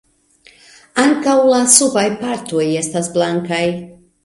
Ankaŭ 1.03 1.35
la 1.51 1.59
subaj 1.75 2.07
partoj 2.23 2.65
estas 2.83 3.13
blankaj. 3.21 3.63